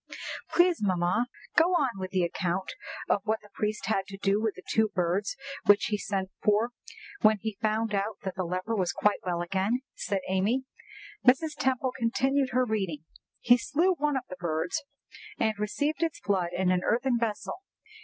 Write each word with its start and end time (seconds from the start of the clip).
"Please, 0.49 0.81
mamma, 0.81 1.27
go 1.55 1.75
on 1.75 1.99
with 1.99 2.09
the 2.09 2.23
account 2.23 2.73
of 3.07 3.21
what 3.23 3.39
the 3.41 3.51
priest 3.53 3.85
had 3.85 4.07
to 4.07 4.17
do 4.17 4.41
with 4.41 4.55
the 4.55 4.63
two 4.67 4.87
birds 4.87 5.37
which 5.67 5.85
he 5.89 5.97
sent 5.99 6.31
for 6.41 6.71
when 7.21 7.37
he 7.39 7.59
found 7.61 7.91
that 7.91 8.33
the 8.35 8.43
leper 8.43 8.75
was 8.75 8.91
quite 8.91 9.19
well 9.23 9.43
again," 9.43 9.81
said 9.93 10.21
Amy. 10.27 10.63
Mrs. 11.23 11.53
Temple 11.55 11.91
continued 11.95 12.49
her 12.49 12.65
reading: 12.65 13.03
"'He 13.41 13.59
slew 13.59 13.93
one 13.93 14.17
of 14.17 14.23
the 14.27 14.37
birds, 14.39 14.81
and 15.37 15.53
received 15.59 16.01
its 16.01 16.19
blood 16.19 16.49
in 16.51 16.71
an 16.71 16.81
earthen 16.83 17.19
vessel. 17.19 17.59